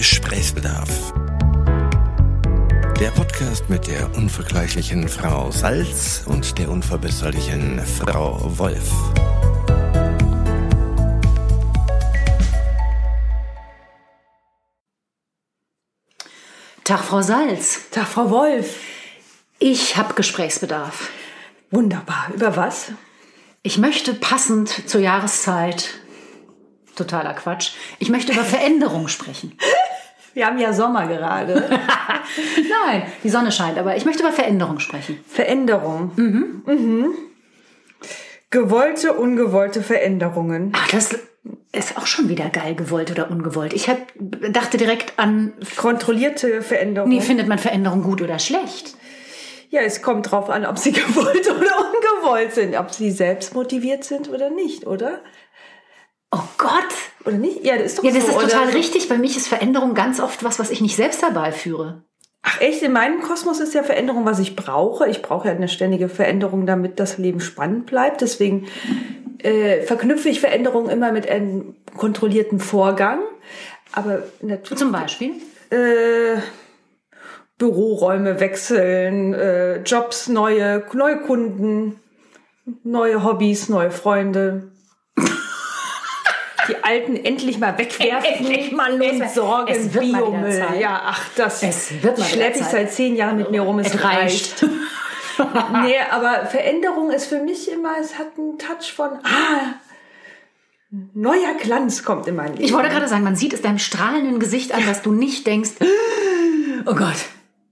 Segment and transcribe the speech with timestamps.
[0.00, 1.12] Gesprächsbedarf.
[2.98, 8.90] Der Podcast mit der unvergleichlichen Frau Salz und der unverbesserlichen Frau Wolf.
[16.84, 17.90] Tag, Frau Salz.
[17.90, 18.76] Tag, Frau Wolf.
[19.58, 21.10] Ich habe Gesprächsbedarf.
[21.70, 22.30] Wunderbar.
[22.34, 22.92] Über was?
[23.62, 25.90] Ich möchte passend zur Jahreszeit,
[26.96, 29.58] totaler Quatsch, ich möchte über Veränderung sprechen.
[30.34, 31.54] Wir haben ja Sommer gerade.
[32.86, 35.18] Nein, die Sonne scheint, aber ich möchte über Veränderung sprechen.
[35.26, 36.12] Veränderung.
[36.16, 36.62] Mhm.
[36.66, 37.14] Mhm.
[38.50, 40.72] Gewollte, ungewollte Veränderungen.
[40.74, 41.16] Ach, das
[41.72, 43.72] ist auch schon wieder geil, gewollt oder ungewollt.
[43.72, 45.52] Ich hab, dachte direkt an.
[45.76, 47.12] Kontrollierte Veränderungen.
[47.14, 48.94] Nee, findet man Veränderung gut oder schlecht?
[49.70, 54.04] Ja, es kommt drauf an, ob sie gewollt oder ungewollt sind, ob sie selbst motiviert
[54.04, 55.20] sind oder nicht, oder?
[56.32, 56.70] Oh Gott!
[57.24, 57.64] Oder nicht?
[57.64, 58.74] Ja, das ist doch Ja, das so, ist total oder?
[58.74, 59.08] richtig.
[59.08, 62.04] Bei mich ist Veränderung ganz oft was, was ich nicht selbst herbeiführe.
[62.42, 65.06] Ach echt, in meinem Kosmos ist ja Veränderung, was ich brauche.
[65.08, 68.22] Ich brauche ja eine ständige Veränderung, damit das Leben spannend bleibt.
[68.22, 68.66] Deswegen
[69.38, 73.20] äh, verknüpfe ich Veränderung immer mit einem kontrollierten Vorgang.
[73.92, 74.78] Aber natürlich.
[74.78, 75.32] Zum Beispiel.
[75.70, 76.38] Äh,
[77.58, 82.00] Büroräume wechseln, äh, Jobs, neue, neue Kunden,
[82.84, 84.72] neue Hobbys, neue Freunde.
[86.68, 88.24] Die alten endlich mal wegwerfen.
[88.24, 89.34] Endlich mal und los.
[89.34, 90.64] sorgen, Es wird Biomüll.
[90.80, 93.78] Ja, ach, das Es wird mal schleppe ich seit zehn Jahren mit mir rum.
[93.78, 94.62] Es, Es reicht.
[94.62, 94.66] reicht.
[95.82, 99.74] nee, aber Veränderung ist für mich immer, es hat einen Touch von, ah,
[101.14, 102.64] neuer Glanz kommt in mein Leben.
[102.64, 105.70] Ich wollte gerade sagen, man sieht es deinem strahlenden Gesicht an, dass du nicht denkst,
[106.86, 107.16] oh Gott.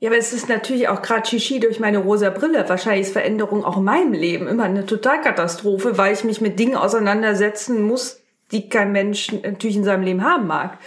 [0.00, 2.64] Ja, aber es ist natürlich auch gerade Shishi durch meine rosa Brille.
[2.69, 6.77] Wahrscheinlich ist Veränderung auch in meinem Leben immer eine Totalkatastrophe, weil ich mich mit Dingen
[6.77, 8.20] auseinandersetzen muss,
[8.52, 10.78] die kein Mensch natürlich in seinem Leben haben mag.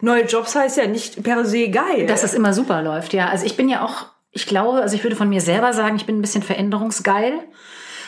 [0.00, 2.06] Neue Jobs heißt ja nicht per se geil.
[2.06, 3.28] Dass es immer super läuft, ja.
[3.28, 6.06] Also ich bin ja auch, ich glaube, also ich würde von mir selber sagen, ich
[6.06, 7.32] bin ein bisschen veränderungsgeil.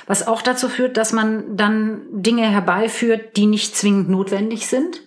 [0.06, 5.02] Was auch dazu führt, dass man dann Dinge herbeiführt, die nicht zwingend notwendig sind.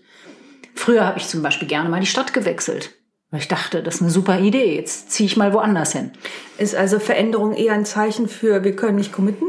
[0.76, 2.92] Früher habe ich zum Beispiel gerne mal die Stadt gewechselt.
[3.32, 4.76] Weil ich dachte, das ist eine super Idee.
[4.76, 6.12] Jetzt ziehe ich mal woanders hin.
[6.58, 9.48] ist also Veränderung eher ein Zeichen für, wir können nicht committen?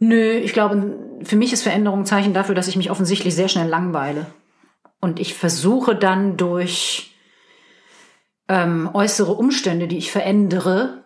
[0.00, 3.48] Nö, ich glaube, für mich ist Veränderung ein Zeichen dafür, dass ich mich offensichtlich sehr
[3.48, 4.26] schnell langweile.
[5.00, 7.14] Und ich versuche dann durch
[8.48, 11.04] ähm, äußere Umstände, die ich verändere,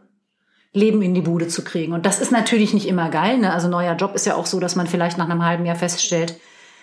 [0.73, 1.93] Leben in die Bude zu kriegen.
[1.93, 3.39] Und das ist natürlich nicht immer geil.
[3.39, 3.53] Ne?
[3.53, 6.39] Also neuer Job ist ja auch so, dass man vielleicht nach einem halben Jahr feststellt,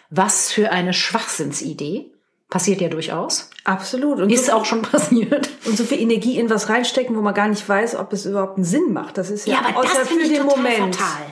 [0.09, 2.11] was für eine Schwachsinnsidee.
[2.49, 3.49] Passiert ja durchaus.
[3.63, 4.19] Absolut.
[4.19, 5.49] Und Ist so, auch schon passiert.
[5.65, 8.57] und so viel Energie in was reinstecken, wo man gar nicht weiß, ob es überhaupt
[8.57, 9.17] einen Sinn macht.
[9.17, 10.95] Das ist ja, Ja, aber außer das für ich den Moment.
[10.95, 11.25] fatal.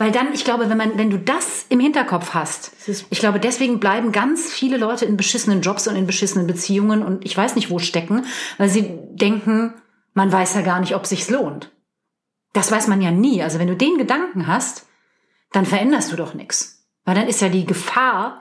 [0.00, 2.72] Weil dann, ich glaube, wenn man, wenn du das im Hinterkopf hast,
[3.10, 7.22] ich glaube, deswegen bleiben ganz viele Leute in beschissenen Jobs und in beschissenen Beziehungen und
[7.26, 8.24] ich weiß nicht wo stecken,
[8.56, 9.74] weil sie denken,
[10.14, 11.70] man weiß ja gar nicht, ob sich's lohnt.
[12.54, 13.42] Das weiß man ja nie.
[13.42, 14.86] Also wenn du den Gedanken hast,
[15.52, 16.88] dann veränderst du doch nichts.
[17.04, 18.40] Weil dann ist ja die Gefahr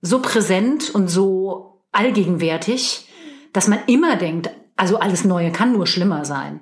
[0.00, 3.08] so präsent und so allgegenwärtig,
[3.52, 6.60] dass man immer denkt, also alles Neue kann nur schlimmer sein.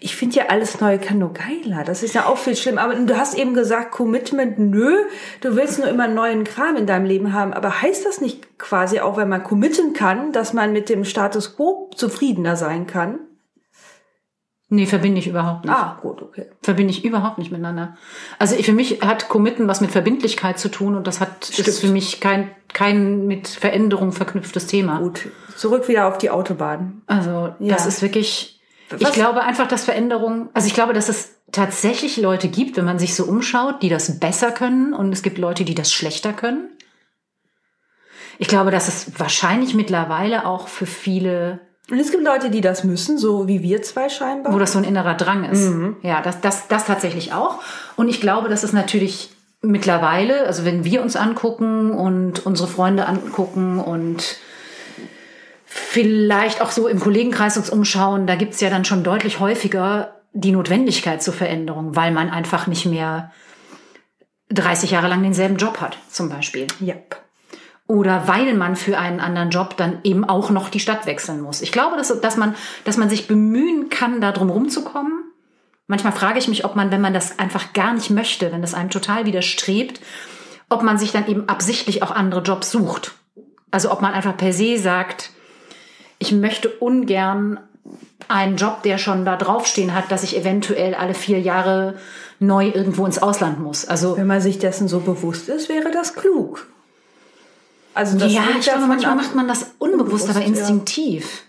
[0.00, 1.84] Ich finde ja alles Neue kann nur geiler.
[1.84, 2.78] Das ist ja auch viel schlimm.
[2.78, 4.96] Aber du hast eben gesagt, Commitment, nö.
[5.40, 7.52] Du willst nur immer neuen Kram in deinem Leben haben.
[7.52, 11.56] Aber heißt das nicht quasi auch, wenn man committen kann, dass man mit dem Status
[11.56, 13.20] quo zufriedener sein kann?
[14.70, 15.74] Nee, verbinde ich überhaupt nicht.
[15.74, 16.46] Ah, gut, okay.
[16.60, 17.96] Verbinde ich überhaupt nicht miteinander.
[18.38, 21.80] Also ich, für mich hat Committen was mit Verbindlichkeit zu tun und das hat ist
[21.80, 24.98] für mich kein, kein mit Veränderung verknüpftes Thema.
[24.98, 25.28] Gut.
[25.56, 27.00] Zurück wieder auf die Autobahn.
[27.06, 27.74] Also Ja.
[27.74, 28.57] das ist wirklich,
[28.96, 32.84] ich Was- glaube einfach, dass Veränderung, also ich glaube, dass es tatsächlich Leute gibt, wenn
[32.84, 36.32] man sich so umschaut, die das besser können und es gibt Leute, die das schlechter
[36.32, 36.68] können.
[38.38, 41.60] Ich glaube, dass es wahrscheinlich mittlerweile auch für viele
[41.90, 44.52] Und es gibt Leute, die das müssen, so wie wir zwei scheinbar.
[44.52, 45.70] wo das so ein innerer Drang ist.
[46.02, 47.60] Ja, das, das, das tatsächlich auch.
[47.96, 49.30] Und ich glaube, dass es natürlich
[49.62, 54.36] mittlerweile, also wenn wir uns angucken und unsere Freunde angucken und
[55.78, 60.52] vielleicht auch so im Kollegenkreis uns umschauen, da gibt's ja dann schon deutlich häufiger die
[60.52, 63.32] Notwendigkeit zur Veränderung, weil man einfach nicht mehr
[64.50, 66.66] 30 Jahre lang denselben Job hat, zum Beispiel.
[66.80, 66.94] ja.
[67.90, 71.62] Oder weil man für einen anderen Job dann eben auch noch die Stadt wechseln muss.
[71.62, 72.54] Ich glaube, dass, dass, man,
[72.84, 75.24] dass man sich bemühen kann, da drum rumzukommen.
[75.86, 78.74] Manchmal frage ich mich, ob man, wenn man das einfach gar nicht möchte, wenn das
[78.74, 80.02] einem total widerstrebt,
[80.68, 83.12] ob man sich dann eben absichtlich auch andere Jobs sucht.
[83.70, 85.30] Also ob man einfach per se sagt,
[86.18, 87.60] ich möchte ungern
[88.28, 91.94] einen Job, der schon da draufstehen hat, dass ich eventuell alle vier Jahre
[92.40, 93.86] neu irgendwo ins Ausland muss.
[93.86, 96.66] Also Wenn man sich dessen so bewusst ist, wäre das klug.
[97.94, 100.68] Also das ja, ich glaube, manchmal macht man das unbewusst, aber Unbewusst, ja.
[100.68, 101.42] instinktiv.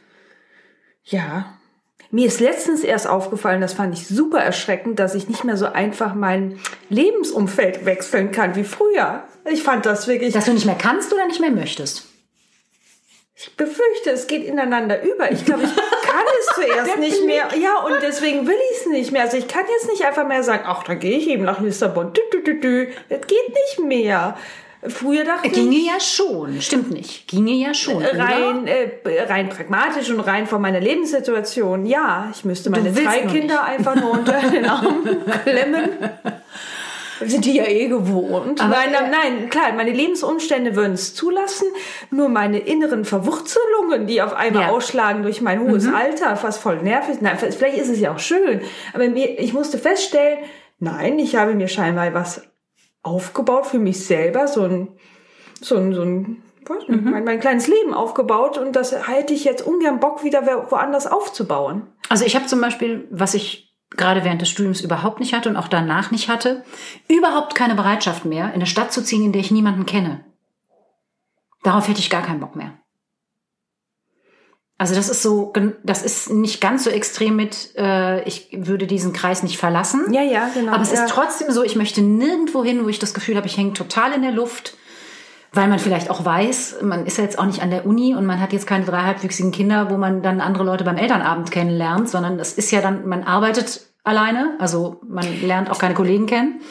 [1.04, 1.54] Ja.
[2.12, 5.68] Mir ist letztens erst aufgefallen, das fand ich super erschreckend, dass ich nicht mehr so
[5.68, 9.24] einfach mein Lebensumfeld wechseln kann wie früher.
[9.46, 10.34] Ich fand das wirklich.
[10.34, 12.09] Dass du nicht mehr kannst oder nicht mehr möchtest.
[13.42, 15.32] Ich befürchte, es geht ineinander über.
[15.32, 17.48] Ich glaube, ich kann es zuerst nicht mehr.
[17.58, 19.22] Ja, und deswegen will ich es nicht mehr.
[19.22, 22.12] Also ich kann jetzt nicht einfach mehr sagen, ach, da gehe ich eben nach Lissabon.
[22.12, 22.88] Dü, dü, dü, dü.
[23.08, 24.38] Das geht nicht mehr.
[24.86, 26.62] Früher dachte ich, Ginge ja schon.
[26.62, 27.30] Stimmt nicht.
[27.30, 28.04] Ginge ja schon.
[28.04, 28.90] rein, äh,
[29.30, 31.86] rein pragmatisch und rein von meiner Lebenssituation.
[31.86, 35.08] Ja, ich müsste meine nur Kinder einfach nur unter den Arm
[35.46, 35.90] klemmen.
[37.26, 38.62] Sind die ja eh gewohnt.
[38.62, 41.68] Aber, nein, äh, nein, klar, meine Lebensumstände würden es zulassen.
[42.12, 44.68] Nur meine inneren Verwurzelungen, die auf einmal Ja.
[44.70, 44.74] Mhm.
[44.76, 47.18] ausschlagen durch mein hohes Alter, was voll nervig.
[47.22, 48.62] Nein, vielleicht ist es ja auch schön.
[48.94, 50.40] Aber mir, ich musste feststellen,
[50.80, 52.42] nein, ich habe mir scheinbar was
[53.04, 54.90] aufgebaut für mich selber, so ein,
[55.62, 57.10] so ein, so ein, nicht, Mhm.
[57.12, 61.08] mein, mein kleines Leben aufgebaut und das hätte ich jetzt ungern Bock, wieder wo- woanders
[61.08, 61.88] aufzubauen.
[62.10, 63.69] Also ich habe zum Beispiel, was ich
[64.00, 66.64] gerade während des Studiums überhaupt nicht hatte und auch danach nicht hatte,
[67.08, 70.26] überhaupt keine Bereitschaft mehr, in eine Stadt zu ziehen, in der ich niemanden kenne.
[71.62, 72.74] Darauf hätte ich gar keinen Bock mehr.
[74.80, 75.52] Also das ist so,
[75.84, 80.14] das ist nicht ganz so extrem mit, äh, ich würde diesen Kreis nicht verlassen.
[80.14, 80.72] Ja, ja, genau.
[80.72, 81.04] Aber es ja.
[81.04, 84.14] ist trotzdem so, ich möchte nirgendwo hin, wo ich das Gefühl habe, ich hänge total
[84.14, 84.78] in der Luft,
[85.52, 88.26] weil man vielleicht auch weiß, man ist ja jetzt auch nicht an der Uni und
[88.26, 92.08] man hat jetzt keine drei halbwüchsigen Kinder, wo man dann andere Leute beim Elternabend kennenlernt,
[92.08, 96.62] sondern das ist ja dann, man arbeitet alleine, also man lernt auch keine Kollegen kennen.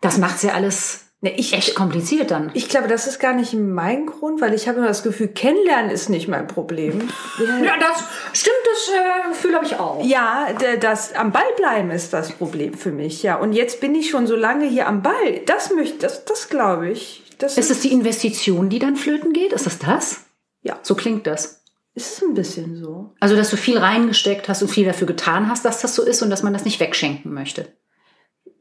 [0.00, 2.50] Das macht's ja alles Ne, ich, echt kompliziert dann.
[2.54, 5.90] ich glaube, das ist gar nicht mein Grund, weil ich habe immer das Gefühl, kennenlernen
[5.90, 6.98] ist nicht mein Problem.
[7.38, 10.04] Ja, das stimmt, das äh, Gefühl habe ich auch.
[10.04, 10.48] Ja,
[10.80, 13.36] das am Ball bleiben ist das Problem für mich, ja.
[13.36, 15.40] Und jetzt bin ich schon so lange hier am Ball.
[15.46, 17.22] Das möchte, das, das glaube ich.
[17.38, 19.52] Das Ist es die Investition, die dann flöten geht?
[19.52, 20.20] Ist das das?
[20.62, 20.78] Ja.
[20.82, 21.59] So klingt das.
[22.00, 23.14] Ist ein bisschen so.
[23.20, 26.22] Also, dass du viel reingesteckt hast und viel dafür getan hast, dass das so ist
[26.22, 27.66] und dass man das nicht wegschenken möchte.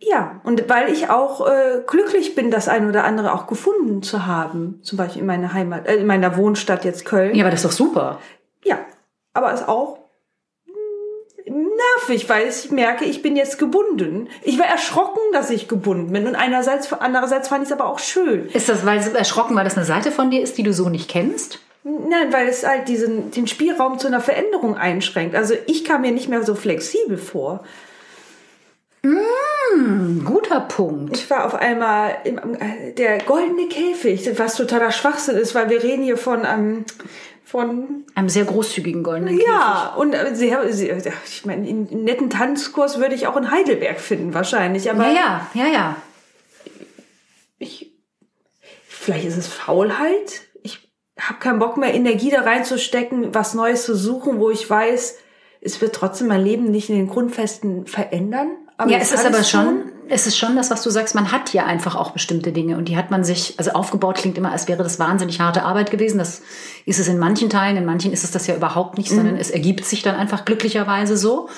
[0.01, 4.25] Ja, und weil ich auch äh, glücklich bin, das ein oder andere auch gefunden zu
[4.25, 7.35] haben, zum Beispiel in meiner Heimat, äh, in meiner Wohnstadt jetzt Köln.
[7.35, 8.19] Ja, aber das ist doch super.
[8.63, 8.79] Ja,
[9.33, 9.99] aber ist auch
[10.67, 11.67] mm,
[12.07, 14.29] nervig, weil ich merke, ich bin jetzt gebunden.
[14.41, 17.99] Ich war erschrocken, dass ich gebunden bin und einerseits, andererseits fand ich es aber auch
[17.99, 18.47] schön.
[18.47, 21.09] Ist das, weil erschrocken, weil das eine Seite von dir ist, die du so nicht
[21.09, 21.59] kennst?
[21.83, 25.35] Nein, weil es halt diesen, den Spielraum zu einer Veränderung einschränkt.
[25.35, 27.63] Also ich kam mir nicht mehr so flexibel vor.
[29.01, 31.17] Ein guter Punkt.
[31.17, 35.81] Ich war auf einmal im, äh, der goldene Käfig, was totaler Schwachsinn ist, weil wir
[35.81, 36.85] reden hier von, ähm,
[37.45, 42.99] von Einem sehr großzügigen goldenen Ja, und äh, sehr, sehr, ich meine, einen netten Tanzkurs
[42.99, 44.91] würde ich auch in Heidelberg finden, wahrscheinlich.
[44.91, 45.13] Aber Käfig.
[45.13, 45.95] Ja, ja, ja, ja.
[47.57, 47.93] ich,
[48.87, 50.41] vielleicht ist es Faulheit.
[51.19, 55.17] Ich habe keinen Bock mehr, Energie da reinzustecken, was Neues zu suchen, wo ich weiß,
[55.61, 58.51] es wird trotzdem mein Leben nicht in den Grundfesten verändern.
[58.77, 61.51] Aber Ja, es ist aber schon, es ist schon das, was du sagst, man hat
[61.53, 64.69] ja einfach auch bestimmte Dinge und die hat man sich, also aufgebaut klingt immer, als
[64.69, 66.19] wäre das wahnsinnig harte Arbeit gewesen.
[66.19, 66.41] Das
[66.85, 69.51] ist es in manchen Teilen, in manchen ist es das ja überhaupt nicht, sondern es
[69.51, 71.49] ergibt sich dann einfach glücklicherweise so.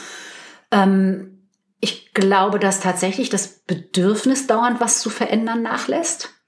[0.71, 1.47] Ähm,
[1.79, 6.40] ich glaube, dass tatsächlich das Bedürfnis dauernd was zu verändern nachlässt.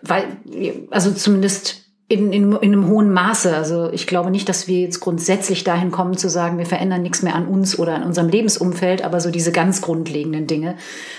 [0.00, 0.24] Weil,
[0.90, 1.82] also zumindest
[2.12, 3.56] in, in, in einem hohen Maße.
[3.56, 7.22] Also ich glaube nicht, dass wir jetzt grundsätzlich dahin kommen zu sagen, wir verändern nichts
[7.22, 10.76] mehr an uns oder an unserem Lebensumfeld, aber so diese ganz grundlegenden Dinge,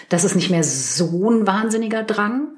[0.10, 2.50] das ist nicht mehr so ein wahnsinniger Drang.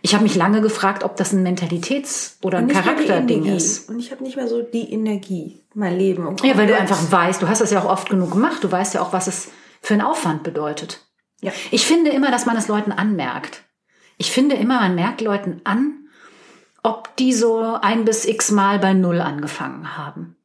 [0.00, 3.88] Ich habe mich lange gefragt, ob das ein Mentalitäts- oder ein Und Charakterding ist.
[3.88, 6.26] Und ich habe nicht mehr so die Energie, mein Leben.
[6.26, 8.70] um Ja, weil du einfach weißt, du hast das ja auch oft genug gemacht, du
[8.70, 9.48] weißt ja auch, was es
[9.80, 11.00] für einen Aufwand bedeutet.
[11.40, 11.50] Ja.
[11.72, 13.62] Ich finde immer, dass man es Leuten anmerkt.
[14.22, 16.06] Ich finde immer, man merkt Leuten an,
[16.84, 20.36] ob die so ein bis x Mal bei Null angefangen haben.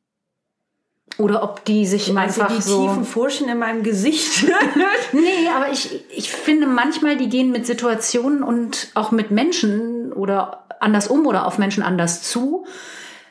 [1.19, 2.87] Oder ob die sich Meinst du einfach die so.
[2.87, 4.45] tiefen Furchen in meinem Gesicht?
[5.13, 10.65] Nee, aber ich, ich finde manchmal, die gehen mit Situationen und auch mit Menschen oder
[10.79, 12.65] anders um oder auf Menschen anders zu,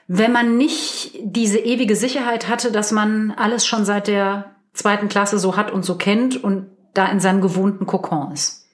[0.06, 5.40] wenn man nicht diese ewige Sicherheit hatte, dass man alles schon seit der zweiten Klasse
[5.40, 8.65] so hat und so kennt und da in seinem gewohnten Kokon ist.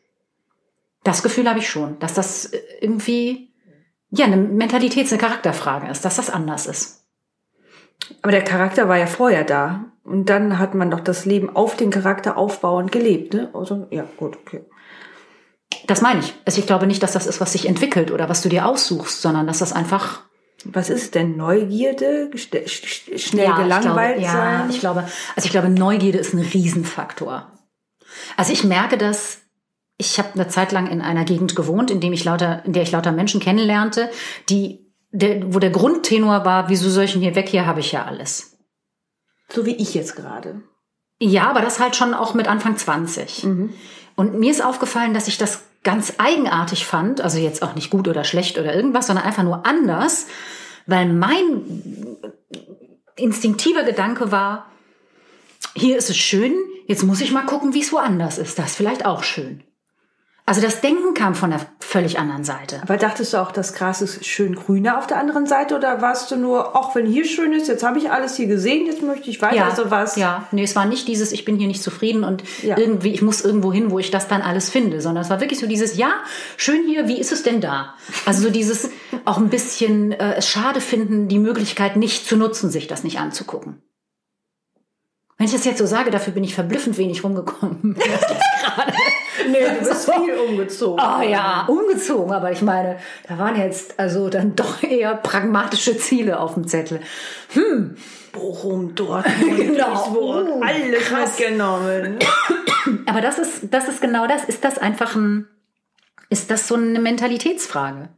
[1.04, 3.50] Das Gefühl habe ich schon, dass das irgendwie
[4.10, 7.04] ja eine Mentalitäts-, eine Charakterfrage ist, dass das anders ist.
[8.20, 9.84] Aber der Charakter war ja vorher da.
[10.04, 13.50] Und dann hat man doch das Leben auf den Charakter aufbauend gelebt, ne?
[13.54, 14.64] Also, ja, gut, okay.
[15.86, 16.34] Das meine ich.
[16.44, 19.22] Also ich glaube nicht, dass das ist, was sich entwickelt oder was du dir aussuchst,
[19.22, 20.22] sondern dass das einfach
[20.64, 22.30] Was ist denn Neugierde?
[22.34, 24.70] Sch- sch- Schnell Ja, gelangweilt ich glaube, ja, sein?
[24.70, 25.00] ich glaube,
[25.36, 27.50] also ich glaube, Neugierde ist ein Riesenfaktor.
[28.36, 29.41] Also ich merke das,
[30.02, 32.82] ich habe eine Zeit lang in einer Gegend gewohnt, in, dem ich lauter, in der
[32.82, 34.10] ich lauter Menschen kennenlernte,
[34.48, 37.92] die, der, wo der Grundtenor war, wieso soll ich denn hier weg, hier habe ich
[37.92, 38.58] ja alles.
[39.48, 40.62] So wie ich jetzt gerade.
[41.20, 43.44] Ja, aber das halt schon auch mit Anfang 20.
[44.16, 48.08] Und mir ist aufgefallen, dass ich das ganz eigenartig fand, also jetzt auch nicht gut
[48.08, 50.26] oder schlecht oder irgendwas, sondern einfach nur anders,
[50.86, 52.18] weil mein
[53.16, 54.66] instinktiver Gedanke war,
[55.74, 56.54] hier ist es schön,
[56.86, 58.58] jetzt muss ich mal gucken, wie es woanders ist.
[58.58, 59.62] Das ist vielleicht auch schön.
[60.44, 62.80] Also das Denken kam von der völlig anderen Seite.
[62.82, 66.32] Aber dachtest du auch, das Gras ist schön grüner auf der anderen Seite oder warst
[66.32, 69.30] du nur, auch wenn hier schön ist, jetzt habe ich alles hier gesehen, jetzt möchte
[69.30, 70.16] ich weiter, Ja, also was?
[70.16, 72.76] ja, nee, es war nicht dieses, ich bin hier nicht zufrieden und Ja.
[72.76, 75.60] irgendwie, ich muss irgendwo hin, wo ich das dann alles finde, sondern es war wirklich
[75.60, 76.10] so dieses, ja,
[76.56, 77.94] schön hier, wie ist es denn da?
[78.26, 78.90] Also so dieses
[79.24, 83.20] auch ein bisschen äh, es schade finden, die Möglichkeit nicht zu nutzen, sich das nicht
[83.20, 83.80] anzugucken.
[85.38, 87.96] Wenn ich das jetzt so sage, dafür bin ich verblüffend wenig rumgekommen.
[89.50, 91.00] Nee, du bist viel umgezogen.
[91.00, 96.38] Ah ja, umgezogen, aber ich meine, da waren jetzt also dann doch eher pragmatische Ziele
[96.40, 97.00] auf dem Zettel.
[98.32, 100.12] Bochum, Dortmund, Genau.
[100.14, 101.38] Oh, alles krass.
[101.38, 102.18] mitgenommen.
[103.06, 104.44] Aber das ist, das ist genau das.
[104.44, 105.46] Ist das einfach ein,
[106.30, 108.08] ist das so eine Mentalitätsfrage?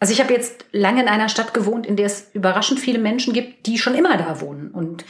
[0.00, 3.32] Also ich habe jetzt lange in einer Stadt gewohnt, in der es überraschend viele Menschen
[3.32, 5.04] gibt, die schon immer da wohnen und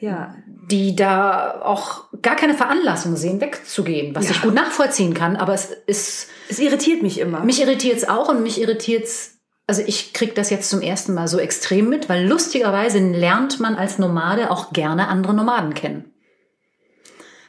[0.00, 0.34] Ja,
[0.70, 4.30] die da auch gar keine Veranlassung sehen, wegzugehen, was Ja.
[4.32, 5.36] ich gut nachvollziehen kann.
[5.36, 7.40] Aber es ist, es irritiert mich immer.
[7.40, 11.12] mich irritiert es auch und mich irritiert es, also ich krieg das jetzt zum ersten
[11.14, 16.12] Mal so extrem mit, weil lustigerweise lernt man als Nomade auch gerne andere Nomaden kennen.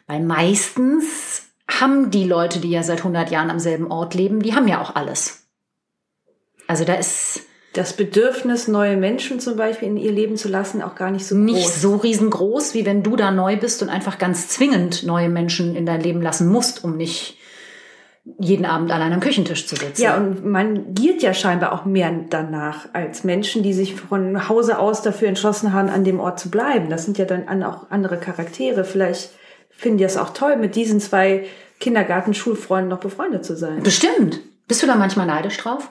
[0.08, 4.54] Weil meistens haben die Leute, die ja seit 100 Jahren am selben Ort leben, die
[4.56, 5.48] haben ja auch alles.
[6.68, 7.42] Also da ist
[7.74, 11.36] das Bedürfnis, neue Menschen zum Beispiel in ihr Leben zu lassen, auch gar nicht so
[11.36, 11.82] nicht groß.
[11.82, 15.86] so riesengroß, wie wenn du da neu bist und einfach ganz zwingend neue Menschen in
[15.86, 17.38] dein Leben lassen musst, um nicht
[18.38, 20.02] jeden Abend allein am Küchentisch zu sitzen.
[20.02, 24.78] Ja, und man giert ja scheinbar auch mehr danach als Menschen, die sich von Hause
[24.78, 26.90] aus dafür entschlossen haben, an dem Ort zu bleiben.
[26.90, 28.84] Das sind ja dann an- auch andere Charaktere.
[28.84, 29.32] Vielleicht
[29.72, 31.46] finden die es auch toll, mit diesen zwei
[31.80, 33.82] Kindergarten-Schulfreunden noch befreundet zu sein.
[33.82, 34.40] Bestimmt.
[34.68, 35.90] Bist du da manchmal neidisch drauf?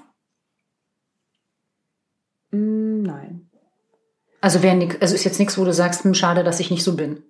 [2.51, 3.51] Mm, nein.
[4.41, 6.85] Also, wär nix, also ist jetzt nichts, wo du sagst, hm, schade, dass ich nicht
[6.85, 7.23] so bin.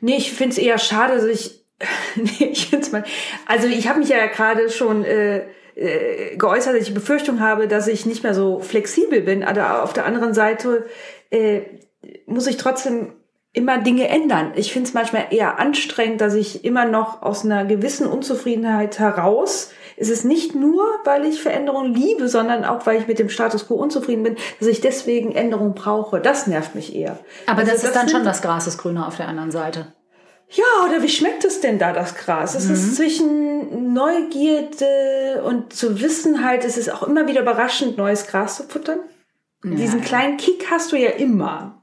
[0.00, 1.64] Nee, ich finde es eher schade, dass ich.
[2.16, 3.04] nee, ich find's mal.
[3.46, 7.68] Also ich habe mich ja gerade schon äh, äh, geäußert, dass ich die Befürchtung habe,
[7.68, 9.42] dass ich nicht mehr so flexibel bin.
[9.42, 10.86] Aber auf der anderen Seite
[11.30, 11.62] äh,
[12.26, 13.12] muss ich trotzdem
[13.52, 14.52] immer Dinge ändern.
[14.56, 19.72] Ich finde es manchmal eher anstrengend, dass ich immer noch aus einer gewissen Unzufriedenheit heraus,
[20.00, 23.66] es ist nicht nur, weil ich Veränderungen liebe, sondern auch, weil ich mit dem Status
[23.66, 26.20] quo unzufrieden bin, dass ich deswegen Änderungen brauche.
[26.20, 27.18] Das nervt mich eher.
[27.46, 29.92] Aber Also das ist dann sind- schon das Gras ist grüner auf der anderen Seite.
[30.48, 32.54] ja, oder wie schmeckt es denn da, das Gras?
[32.56, 38.26] Es ist zwischen Neugierde und zu wissen halt, es ist auch immer wieder überraschend, neues
[38.26, 38.98] Gras zu futtern.
[39.62, 41.79] Diesen kleinen Kick hast du ja immer.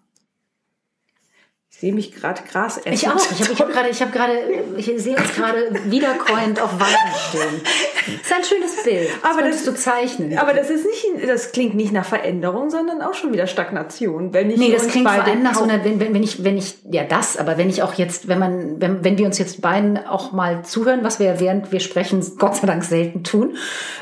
[1.80, 2.92] Ich sehe mich gerade Gras essen.
[2.92, 3.18] Ich auch.
[3.40, 4.34] Ich habe hab gerade, ich habe gerade,
[4.78, 7.62] ich sehe uns gerade wiederkäuend auf Weiden stehen.
[8.08, 9.10] Das ist ein schönes Bild.
[9.22, 10.40] Das Aber das- du zeichnen.
[10.40, 14.34] Aber das ist nicht, das klingt nicht nach Veränderung, sondern auch schon wieder Stagnation.
[14.34, 16.44] Wenn ich Nee, das klingt vor allem nach so kaum- einer, wenn, wenn, wenn ich,
[16.44, 19.38] wenn ich, ja das, aber wenn ich auch jetzt, wenn man, wenn, wenn wir uns
[19.38, 23.24] jetzt beiden auch mal zuhören, was wir ja während wir sprechen, Gott sei Dank selten
[23.24, 23.56] tun,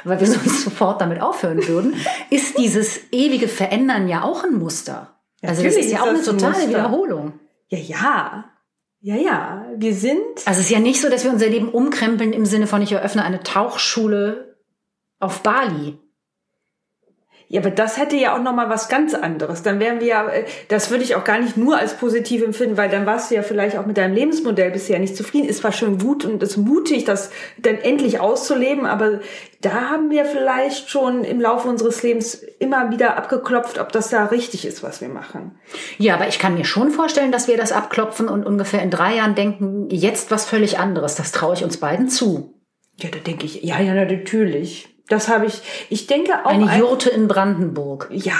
[0.06, 1.94] weil wir sonst sofort damit aufhören würden,
[2.30, 5.14] ist dieses ewige Verändern ja auch ein Muster.
[5.42, 6.70] Also das Natürlich ist ja auch eine das ein totale Muster.
[6.70, 7.34] Wiederholung.
[7.68, 8.52] Ja, ja.
[9.00, 9.66] Ja, ja.
[9.76, 12.68] Wir sind Also es ist ja nicht so, dass wir unser Leben umkrempeln im Sinne
[12.68, 14.58] von, ich eröffne eine Tauchschule
[15.20, 16.00] auf Bali.
[17.48, 19.62] Ja, aber das hätte ja auch noch mal was ganz anderes.
[19.62, 22.76] Dann wären wir ja, äh, das würde ich auch gar nicht nur als positiv empfinden,
[22.76, 25.48] weil dann warst du ja vielleicht auch mit deinem Lebensmodell bisher nicht zufrieden.
[25.48, 29.20] Ist zwar schön gut und ist mutig, das dann endlich auszuleben, aber
[29.62, 34.26] da haben wir vielleicht schon im Laufe unseres Lebens immer wieder abgeklopft, ob das da
[34.26, 35.60] richtig ist, was wir machen.
[35.98, 39.16] Ja, aber ich kann mir schon vorstellen, dass wir das abklopfen und ungefähr in drei
[39.16, 41.16] Jahren denken, jetzt was völlig anderes.
[41.16, 42.56] Das traue ich uns beiden zu.
[42.98, 44.95] Ja, da denke ich, ja, ja, natürlich.
[45.08, 46.50] Das habe ich, ich denke auch.
[46.50, 48.08] Eine ein- Jurte in Brandenburg.
[48.12, 48.34] Ja,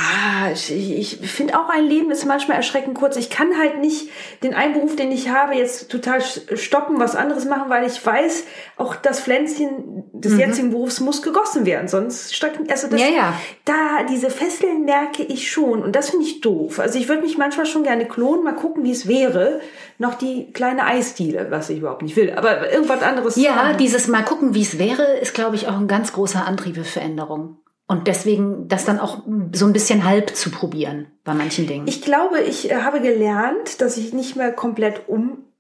[0.52, 3.18] ich, ich finde auch ein Leben ist manchmal erschreckend kurz.
[3.18, 4.10] Ich kann halt nicht
[4.42, 8.46] den einen Beruf, den ich habe, jetzt total stoppen, was anderes machen, weil ich weiß,
[8.78, 11.88] auch das Pflänzchen des jetzigen Berufs muss gegossen werden.
[11.88, 13.34] Sonst stagniert, also das, Ja, ja.
[13.66, 15.84] da, diese Fesseln merke ich schon.
[15.84, 16.80] Und das finde ich doof.
[16.80, 19.62] Also ich würde mich manchmal schon gerne klonen, mal gucken, wie es wäre.
[19.98, 22.34] Noch die kleine Eisdiele, was ich überhaupt nicht will.
[22.36, 23.38] Aber irgendwas anderes.
[23.38, 26.76] Ja, dieses Mal gucken, wie es wäre, ist, glaube ich, auch ein ganz großer Antrieb
[26.76, 27.58] für Veränderung.
[27.88, 31.88] Und deswegen das dann auch so ein bisschen halb zu probieren bei manchen Dingen.
[31.88, 35.02] Ich glaube, ich äh, habe gelernt, dass ich nicht mehr komplett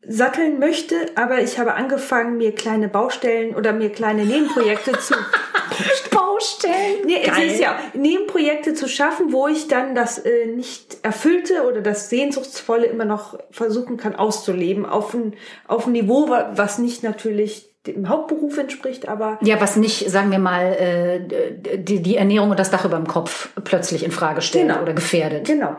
[0.07, 5.13] satteln möchte, aber ich habe angefangen, mir kleine Baustellen oder mir kleine Nebenprojekte zu
[6.11, 7.05] Baustellen.
[7.05, 11.81] Nee, es ist ja Nebenprojekte zu schaffen, wo ich dann das äh, nicht erfüllte oder
[11.81, 15.33] das Sehnsuchtsvolle immer noch versuchen kann auszuleben auf ein,
[15.67, 20.31] auf ein Niveau, wa- was nicht natürlich dem Hauptberuf entspricht, aber Ja, was nicht, sagen
[20.31, 24.41] wir mal, äh, die, die Ernährung und das Dach über dem Kopf plötzlich in Frage
[24.41, 24.81] stellt Genau.
[24.81, 25.45] oder gefährdet.
[25.45, 25.75] genau.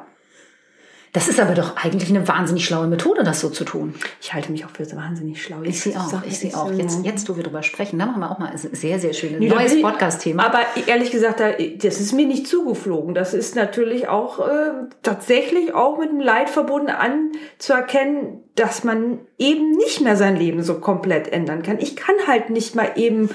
[1.16, 3.94] Das ist aber doch eigentlich eine wahnsinnig schlaue Methode, das so zu tun.
[4.20, 5.62] Ich halte mich auch für so wahnsinnig schlau.
[5.62, 6.70] Ich sie auch, sag ich echt, auch.
[6.70, 9.38] Jetzt, jetzt, wo wir drüber sprechen, da machen wir auch mal ein sehr, sehr schönes
[9.40, 10.44] Nee, neues ich- Podcast-Thema.
[10.44, 13.14] Aber ehrlich gesagt, da- das ist mir nicht zugeflogen.
[13.14, 19.70] Das ist natürlich auch äh, tatsächlich auch mit dem Leid verbunden anzuerkennen, dass man eben
[19.70, 21.78] nicht mehr sein Leben so komplett ändern kann.
[21.80, 23.30] Ich kann halt nicht mal eben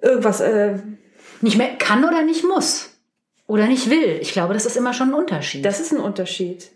[0.00, 0.40] irgendwas.
[0.40, 0.76] Äh,
[1.42, 2.88] Nicht mehr kann oder nicht muss.
[3.46, 4.18] Oder nicht will.
[4.22, 5.62] Ich glaube, das ist immer schon ein Unterschied.
[5.66, 6.70] das ist ein Unterschied.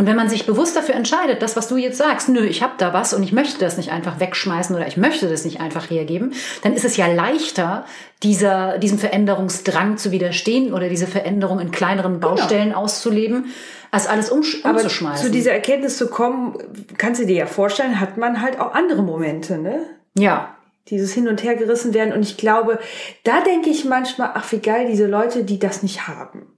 [0.00, 2.72] Und wenn man sich bewusst dafür entscheidet, das, was du jetzt sagst, nö, ich habe
[2.78, 5.90] da was und ich möchte das nicht einfach wegschmeißen oder ich möchte das nicht einfach
[5.90, 7.84] hergeben, dann ist es ja leichter,
[8.22, 13.52] dieser, diesem Veränderungsdrang zu widerstehen oder diese Veränderung in kleineren Baustellen auszuleben,
[13.90, 15.26] als alles Aber umzuschmeißen.
[15.26, 16.56] zu dieser Erkenntnis zu kommen,
[16.96, 19.82] kannst du dir ja vorstellen, hat man halt auch andere Momente, ne?
[20.16, 20.56] ja,
[20.88, 22.14] Dieses Hin- und Hergerissen werden.
[22.14, 22.78] Und ich glaube,
[23.22, 26.56] da denke ich manchmal, ach, wie geil, diese Leute, die das nicht haben.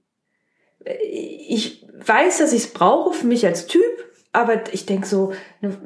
[1.49, 3.83] Ich weiß, dass ich es brauche für mich als Typ,
[4.31, 5.77] aber ich denke so, ne,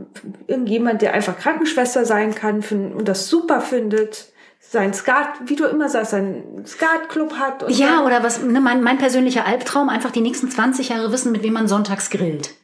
[0.48, 4.28] irgendjemand, der einfach Krankenschwester sein kann und das super findet,
[4.60, 7.70] sein Skat, wie du immer sagst, seinen Skatclub hat.
[7.70, 11.44] Ja, oder was, ne, mein, mein persönlicher Albtraum, einfach die nächsten 20 Jahre wissen, mit
[11.44, 12.56] wem man sonntags grillt.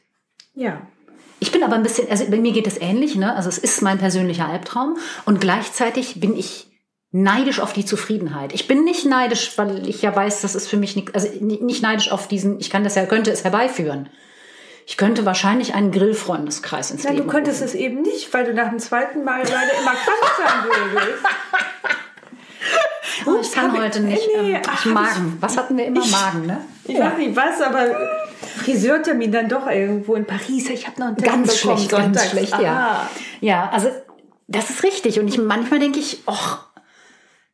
[0.54, 0.80] ja.
[1.40, 3.34] Ich bin aber ein bisschen, also bei mir geht es ähnlich, ne?
[3.34, 4.96] Also es ist mein persönlicher Albtraum
[5.26, 6.73] und gleichzeitig bin ich
[7.16, 8.52] neidisch auf die Zufriedenheit.
[8.52, 11.60] Ich bin nicht neidisch, weil ich ja weiß, das ist für mich nicht, also ni-
[11.62, 14.08] nicht neidisch auf diesen, ich kann das ja, könnte es herbeiführen.
[14.86, 17.68] Ich könnte wahrscheinlich einen Grillfreundeskreis ins Nein, Leben du könntest rufen.
[17.68, 21.22] es eben nicht, weil du nach dem zweiten Mal leider immer krank sein würdest.
[23.26, 24.22] Oh, ich kann ich- heute nicht.
[24.40, 25.36] Nee, ähm, ach, ich hab Magen.
[25.40, 26.00] Was hatten wir immer?
[26.00, 26.60] Ich- Magen, ne?
[26.84, 27.96] Ich weiß nicht was, aber
[28.56, 30.68] Friseurtermin dann doch irgendwo in Paris.
[30.70, 32.30] Ich habe noch einen Termin Ganz bekommen schlecht, ganz sonntags.
[32.30, 32.72] schlecht, ja.
[33.04, 33.10] Ah.
[33.40, 33.88] Ja, also
[34.48, 35.20] das ist richtig.
[35.20, 36.66] Und ich manchmal denke ich, ach,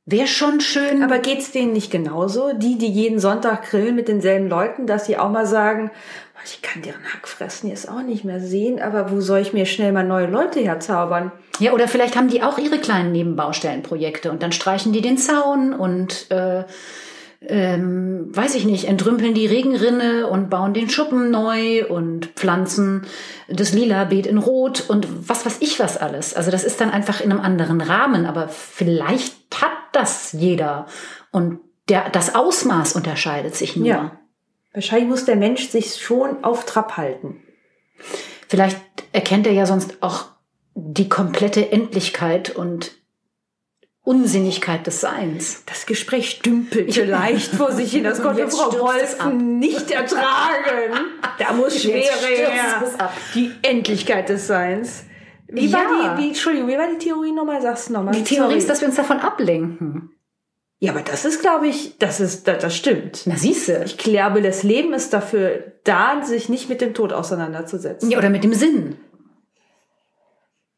[0.06, 1.02] wäre schon schön.
[1.02, 2.52] Aber geht's denen nicht genauso?
[2.54, 5.90] Die, die jeden Sonntag grillen mit denselben Leuten, dass sie auch mal sagen,
[6.34, 9.66] "Oh, ich kann deren Hackfressen jetzt auch nicht mehr sehen, aber wo soll ich mir
[9.66, 11.32] schnell mal neue Leute herzaubern?
[11.58, 15.74] Ja, oder vielleicht haben die auch ihre kleinen Nebenbaustellenprojekte und dann streichen die den Zaun
[15.74, 16.64] und äh,
[17.46, 23.06] ähm, weiß ich nicht, entrümpeln die Regenrinne und bauen den Schuppen neu und pflanzen
[23.48, 26.34] das lila Beet in Rot und was weiß ich was alles.
[26.34, 29.39] Also das ist dann einfach in einem anderen Rahmen, aber vielleicht
[29.92, 30.86] das jeder
[31.30, 33.86] und der, das Ausmaß unterscheidet sich nur.
[33.86, 34.18] Ja.
[34.72, 37.42] Wahrscheinlich muss der Mensch sich schon auf Trab halten.
[38.48, 38.80] Vielleicht
[39.12, 40.26] erkennt er ja sonst auch
[40.74, 42.92] die komplette Endlichkeit und
[44.02, 45.62] Unsinnigkeit des Seins.
[45.66, 48.04] Das Gespräch stümpelt leicht vor sich hin.
[48.04, 48.72] Das konnte Frau.
[48.72, 50.94] Wolfen nicht ertragen.
[51.38, 52.82] Da muss Schwere her.
[53.34, 55.04] Die Endlichkeit des Seins.
[55.52, 55.78] Wie Ja.
[55.78, 57.60] war die, wie, Entschuldigung, wie war die Theorie nochmal?
[57.62, 58.14] Sag's nochmal.
[58.14, 58.58] Die Theorie Sorry.
[58.58, 60.10] ist, dass wir uns davon ablenken.
[60.82, 63.22] Ja, aber das ist, glaube ich, das ist, das, das stimmt.
[63.26, 63.82] Na siehste.
[63.84, 68.10] Ich glaube, das Leben ist dafür da, sich nicht mit dem Tod auseinanderzusetzen.
[68.10, 68.96] Ja, oder mit dem Sinn.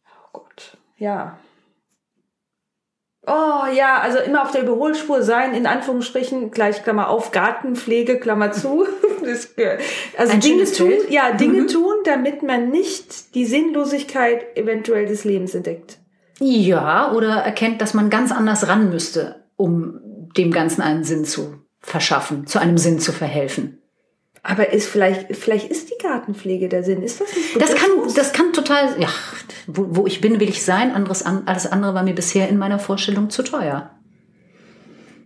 [0.06, 0.76] Oh Gott.
[0.96, 1.38] Ja.
[3.24, 8.52] Oh ja, also immer auf der Überholspur sein, in Anführungsstrichen, gleich Klammer auf, Gartenpflege, Klammer
[8.52, 8.84] zu.
[9.24, 9.50] Das,
[10.18, 11.08] also Ein Dinge tun, Bild.
[11.10, 11.68] ja, Dinge Mhm.
[11.68, 15.98] tun, damit man nicht die Sinnlosigkeit eventuell des Lebens entdeckt.
[16.40, 20.00] Ja, oder erkennt, dass man ganz anders ran müsste, um
[20.36, 23.78] dem Ganzen einen Sinn zu verschaffen, zu einem Sinn zu verhelfen.
[24.42, 27.04] Aber ist vielleicht, vielleicht ist die Gartenpflege der Sinn.
[27.04, 29.08] Ist das nicht Das kann, das kann total, ja,
[29.66, 30.92] wo, wo ich bin, will ich sein.
[30.92, 33.90] Anderes, an- alles andere war mir bisher in meiner Vorstellung zu teuer.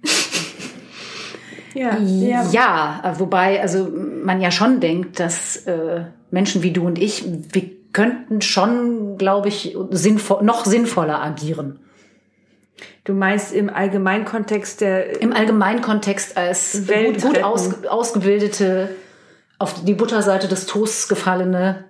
[1.75, 3.15] ja, Ja, ja.
[3.19, 3.91] wobei also
[4.23, 9.49] man ja schon denkt, dass äh, Menschen wie du und ich, wir könnten schon, glaube
[9.49, 11.79] ich, sinnvoll, noch sinnvoller agieren.
[13.05, 18.91] Du meinst im Allgemeinkontext der Im Allgemeinkontext als Welt gut, gut aus, ausgebildete,
[19.59, 21.85] auf die Butterseite des Toasts gefallene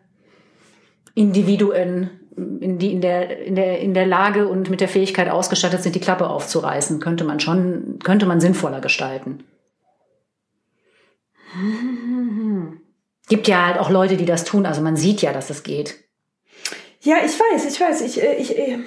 [1.15, 5.83] Individuen, in die in der, in der, in der Lage und mit der Fähigkeit ausgestattet
[5.83, 9.45] sind, die Klappe aufzureißen, könnte man schon, könnte man sinnvoller gestalten.
[13.29, 15.97] Gibt ja halt auch Leute, die das tun, also man sieht ja, dass es geht.
[17.01, 18.01] Ja, ich weiß, ich weiß.
[18.03, 18.79] Ich, äh, ich, äh,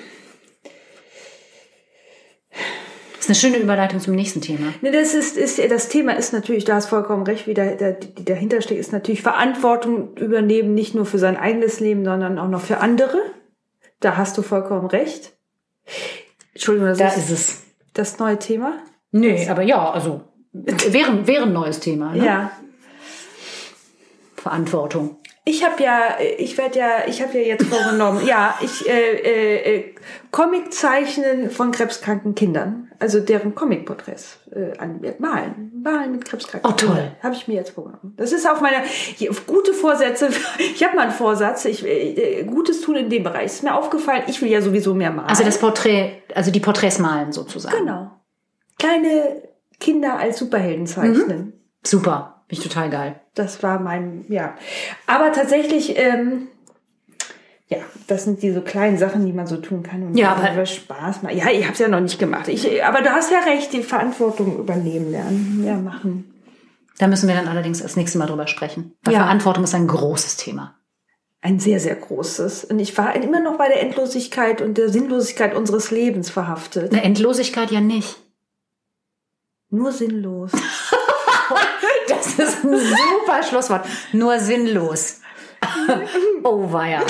[3.16, 4.74] Das ist eine schöne Überleitung zum nächsten Thema.
[4.82, 7.92] Ne, das ist, ist das Thema ist natürlich, da hast vollkommen recht, wie da, da,
[7.92, 12.48] die dahinter steht, ist natürlich Verantwortung übernehmen, nicht nur für sein eigenes Leben, sondern auch
[12.48, 13.20] noch für andere.
[14.00, 15.34] Da hast du vollkommen recht.
[16.54, 17.64] Entschuldigung, das Da ist es.
[17.94, 18.80] das neue Thema.
[19.12, 22.14] Nee, aber ja, also wäre, wäre ein neues Thema.
[22.14, 22.26] Ne?
[22.26, 22.52] Ja.
[24.36, 25.19] Verantwortung.
[25.50, 29.78] Ich habe ja, ich werde ja, ich habe ja jetzt vorgenommen, ja, ich äh, äh,
[29.78, 29.96] äh,
[30.30, 36.76] Comic zeichnen von krebskranken Kindern, also deren Comic-Porträts äh, an malen, malen mit krebskranken Oh,
[36.76, 37.14] toll.
[37.24, 38.14] Habe ich mir jetzt vorgenommen.
[38.16, 38.84] Das ist auf meiner
[39.48, 40.30] gute Vorsätze.
[40.60, 43.48] Ich habe mal einen Vorsatz, ich äh, Gutes tun in dem Bereich.
[43.48, 45.30] Ist mir aufgefallen, ich will ja sowieso mehr malen.
[45.30, 47.76] Also das Porträt, also die Porträts malen sozusagen.
[47.76, 48.12] genau.
[48.78, 51.54] Kleine Kinder als Superhelden zeichnen.
[51.84, 52.39] Super.
[52.50, 53.20] Bin ich total geil.
[53.36, 54.56] Das war mein, ja.
[55.08, 56.48] Aber tatsächlich, ähm,
[57.68, 61.22] ja, das sind diese kleinen Sachen, die man so tun kann und Ja, aber- Spaß
[61.22, 61.38] machen.
[61.38, 62.48] Ja, ich habe es ja noch nicht gemacht.
[62.48, 66.34] Ich, aber du hast ja recht, die Verantwortung übernehmen lernen, ja machen.
[66.98, 68.94] Da müssen wir dann allerdings das nächste Mal drüber sprechen.
[69.04, 69.20] Weil Ja.
[69.22, 70.76] Verantwortung ist ein großes Thema.
[71.42, 72.66] Ein sehr, sehr großes.
[72.66, 76.92] Und ich war immer noch bei der Endlosigkeit und der Sinnlosigkeit unseres Lebens verhaftet.
[76.92, 78.18] Eine Endlosigkeit ja nicht.
[79.70, 80.52] Nur sinnlos.
[82.08, 83.86] Das ist ein super Schlusswort.
[84.14, 85.22] Nur sinnlos.
[86.44, 87.02] oh, weia.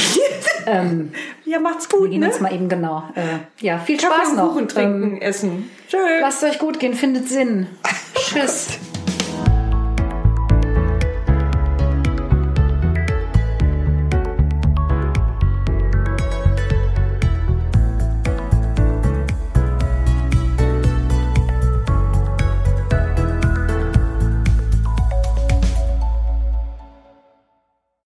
[0.65, 1.11] ähm,
[1.45, 2.25] Ja, macht's wir gut, gehen ne?
[2.27, 3.03] jetzt mal eben genau.
[3.15, 3.21] Äh,
[3.65, 4.53] ja, viel Spaß noch.
[4.53, 5.69] Kuchen trinken, Ähm, essen.
[5.87, 5.97] Tschö.
[6.19, 7.67] lasst euch gut gehen, findet Sinn.
[8.15, 8.79] Tschüss.